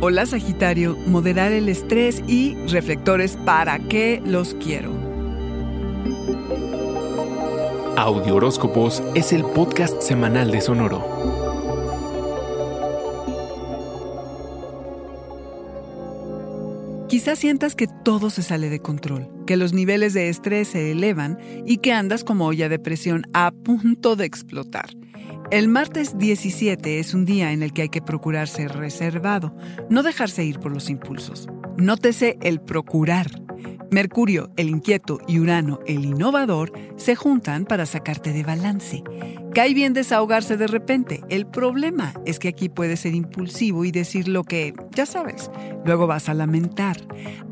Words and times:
Hola 0.00 0.26
Sagitario, 0.26 0.96
moderar 1.06 1.52
el 1.52 1.68
estrés 1.68 2.22
y 2.26 2.56
reflectores 2.66 3.38
para 3.44 3.78
qué 3.78 4.20
los 4.26 4.54
quiero. 4.54 4.92
Audio 7.96 8.34
Horóscopos 8.34 9.02
es 9.14 9.32
el 9.32 9.44
podcast 9.44 10.02
semanal 10.02 10.50
de 10.50 10.60
Sonoro. 10.60 11.24
Quizás 17.08 17.38
sientas 17.38 17.76
que 17.76 17.86
todo 17.86 18.28
se 18.28 18.42
sale 18.42 18.68
de 18.68 18.80
control, 18.80 19.28
que 19.46 19.56
los 19.56 19.72
niveles 19.72 20.12
de 20.12 20.28
estrés 20.28 20.68
se 20.68 20.90
elevan 20.90 21.38
y 21.64 21.78
que 21.78 21.92
andas 21.92 22.24
como 22.24 22.46
olla 22.46 22.68
de 22.68 22.80
presión 22.80 23.22
a 23.32 23.52
punto 23.52 24.16
de 24.16 24.24
explotar. 24.24 24.90
El 25.50 25.68
martes 25.68 26.16
17 26.18 26.98
es 26.98 27.14
un 27.14 27.24
día 27.24 27.52
en 27.52 27.62
el 27.62 27.72
que 27.72 27.82
hay 27.82 27.88
que 27.88 28.02
procurar 28.02 28.48
ser 28.48 28.72
reservado, 28.72 29.54
no 29.90 30.02
dejarse 30.02 30.44
ir 30.44 30.58
por 30.58 30.72
los 30.72 30.88
impulsos. 30.88 31.48
Nótese 31.76 32.38
el 32.42 32.60
procurar. 32.60 33.30
Mercurio, 33.90 34.50
el 34.56 34.68
inquieto, 34.70 35.20
y 35.28 35.38
Urano, 35.38 35.80
el 35.86 36.04
innovador, 36.04 36.72
se 36.96 37.14
juntan 37.14 37.66
para 37.66 37.86
sacarte 37.86 38.32
de 38.32 38.42
balance. 38.42 39.04
Cae 39.54 39.72
bien 39.72 39.92
desahogarse 39.92 40.56
de 40.56 40.66
repente. 40.66 41.20
El 41.28 41.46
problema 41.46 42.12
es 42.26 42.40
que 42.40 42.48
aquí 42.48 42.68
puedes 42.68 43.00
ser 43.00 43.14
impulsivo 43.14 43.84
y 43.84 43.92
decir 43.92 44.26
lo 44.26 44.42
que, 44.42 44.74
ya 44.90 45.06
sabes, 45.06 45.48
luego 45.84 46.08
vas 46.08 46.28
a 46.28 46.34
lamentar. 46.34 46.96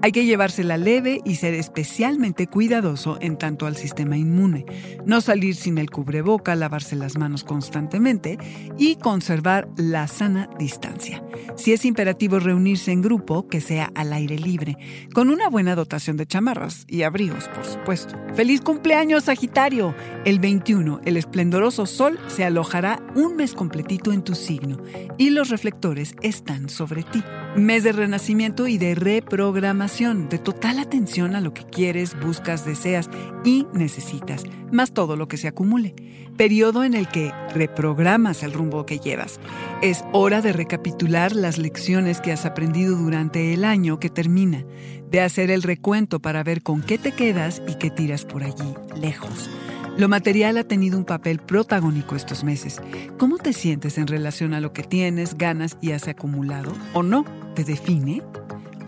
Hay 0.02 0.10
que 0.10 0.24
llevársela 0.24 0.76
leve 0.78 1.20
y 1.24 1.36
ser 1.36 1.54
especialmente 1.54 2.48
cuidadoso 2.48 3.18
en 3.20 3.38
tanto 3.38 3.66
al 3.66 3.76
sistema 3.76 4.16
inmune. 4.16 4.66
No 5.06 5.20
salir 5.20 5.54
sin 5.54 5.78
el 5.78 5.90
cubreboca, 5.90 6.56
lavarse 6.56 6.96
las 6.96 7.16
manos 7.16 7.44
constantemente 7.44 8.36
y 8.76 8.96
conservar 8.96 9.68
la 9.76 10.08
sana 10.08 10.50
distancia. 10.58 11.22
Si 11.54 11.72
es 11.72 11.84
imperativo 11.84 12.40
reunirse 12.40 12.90
en 12.90 13.02
grupo, 13.02 13.46
que 13.46 13.60
sea 13.60 13.92
al 13.94 14.12
aire 14.12 14.40
libre, 14.40 14.76
con 15.14 15.30
una 15.30 15.48
buena 15.48 15.76
dotación 15.76 16.16
de 16.16 16.26
chamarras 16.26 16.84
y 16.88 17.02
abrigos, 17.02 17.48
por 17.54 17.64
supuesto. 17.64 18.16
¡Feliz 18.34 18.60
cumpleaños, 18.60 19.24
Sagitario! 19.24 19.94
El 20.24 20.40
21, 20.40 21.00
el 21.04 21.16
esplendoroso 21.16 21.86
Sol 21.92 22.18
se 22.26 22.42
alojará 22.42 23.02
un 23.14 23.36
mes 23.36 23.52
completito 23.52 24.12
en 24.12 24.22
tu 24.22 24.34
signo 24.34 24.78
y 25.18 25.28
los 25.28 25.50
reflectores 25.50 26.14
están 26.22 26.70
sobre 26.70 27.02
ti. 27.02 27.22
Mes 27.54 27.84
de 27.84 27.92
renacimiento 27.92 28.66
y 28.66 28.78
de 28.78 28.94
reprogramación, 28.94 30.30
de 30.30 30.38
total 30.38 30.78
atención 30.78 31.36
a 31.36 31.42
lo 31.42 31.52
que 31.52 31.64
quieres, 31.64 32.18
buscas, 32.18 32.64
deseas 32.64 33.10
y 33.44 33.66
necesitas, 33.74 34.44
más 34.72 34.92
todo 34.92 35.16
lo 35.16 35.28
que 35.28 35.36
se 35.36 35.48
acumule. 35.48 35.94
Periodo 36.38 36.82
en 36.82 36.94
el 36.94 37.08
que 37.08 37.30
reprogramas 37.54 38.42
el 38.42 38.54
rumbo 38.54 38.86
que 38.86 38.98
llevas. 38.98 39.38
Es 39.82 40.02
hora 40.14 40.40
de 40.40 40.54
recapitular 40.54 41.36
las 41.36 41.58
lecciones 41.58 42.22
que 42.22 42.32
has 42.32 42.46
aprendido 42.46 42.96
durante 42.96 43.52
el 43.52 43.66
año 43.66 44.00
que 44.00 44.08
termina, 44.08 44.64
de 45.10 45.20
hacer 45.20 45.50
el 45.50 45.62
recuento 45.62 46.20
para 46.20 46.42
ver 46.42 46.62
con 46.62 46.80
qué 46.80 46.96
te 46.96 47.12
quedas 47.12 47.60
y 47.68 47.74
qué 47.74 47.90
tiras 47.90 48.24
por 48.24 48.44
allí, 48.44 48.74
lejos. 48.98 49.50
Lo 49.98 50.08
material 50.08 50.56
ha 50.56 50.64
tenido 50.64 50.96
un 50.96 51.04
papel 51.04 51.38
protagónico 51.38 52.16
estos 52.16 52.44
meses. 52.44 52.80
¿Cómo 53.18 53.36
te 53.36 53.52
sientes 53.52 53.98
en 53.98 54.06
relación 54.06 54.54
a 54.54 54.60
lo 54.60 54.72
que 54.72 54.82
tienes, 54.82 55.36
ganas 55.36 55.76
y 55.82 55.92
has 55.92 56.08
acumulado? 56.08 56.72
¿O 56.94 57.02
no? 57.02 57.26
¿Te 57.54 57.62
define? 57.62 58.22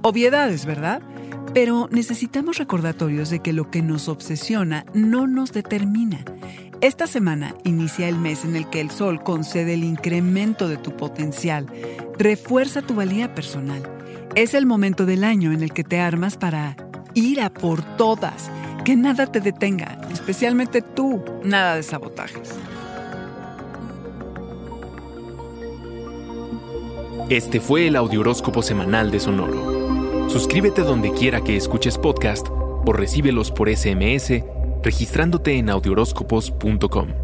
Obviedades, 0.01 0.65
¿verdad? 0.65 1.03
Pero 1.53 1.89
necesitamos 1.93 2.57
recordatorios 2.57 3.29
de 3.29 3.41
que 3.41 3.53
lo 3.53 3.71
que 3.71 3.83
nos 3.83 4.09
obsesiona 4.09 4.87
no 4.95 5.27
nos 5.27 5.53
determina. 5.53 6.25
Esta 6.81 7.07
semana 7.07 7.55
inicia 7.65 8.09
el 8.09 8.19
mes 8.19 8.45
en 8.45 8.57
el 8.57 8.69
que 8.71 8.81
el 8.81 8.91
Sol 8.91 9.23
concede 9.23 9.75
el 9.75 9.85
incremento 9.85 10.69
de 10.69 10.79
tu 10.79 10.97
potencial, 10.97 11.67
refuerza 12.19 12.81
tu 12.81 12.95
valía 12.95 13.35
personal. 13.35 13.83
Es 14.35 14.55
el 14.55 14.65
momento 14.65 15.05
del 15.05 15.23
año 15.23 15.53
en 15.53 15.63
el 15.63 15.73
que 15.73 15.85
te 15.85 16.01
armas 16.01 16.39
para 16.39 16.77
ir 17.13 17.41
a 17.43 17.51
por 17.51 17.83
todas 17.97 18.51
que 18.85 18.97
nada 18.97 19.27
te 19.27 19.41
detenga, 19.41 19.99
especialmente 20.13 20.83
tú, 20.83 21.23
nada 21.43 21.77
de 21.77 21.83
sabotajes. 21.83 22.55
Este 27.31 27.61
fue 27.61 27.87
el 27.89 27.97
Audioróscopo 27.97 28.63
Semanal 28.63 29.11
de 29.11 29.19
Sonoro. 29.19 30.29
Suscríbete 30.29 30.83
donde 30.83 31.11
quiera 31.13 31.41
que 31.41 31.57
escuches 31.57 31.97
podcast 31.97 32.47
o 32.51 32.93
recíbelos 32.93 33.51
por 33.51 33.75
SMS 33.75 34.43
registrándote 34.83 35.57
en 35.57 35.71
audioróscopos.com. 35.71 37.24